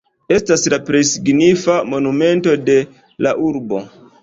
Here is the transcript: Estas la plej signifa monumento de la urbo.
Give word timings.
Estas 0.35 0.63
la 0.73 0.79
plej 0.87 1.01
signifa 1.09 1.77
monumento 1.91 2.57
de 2.73 2.81
la 3.27 3.37
urbo. 3.53 3.87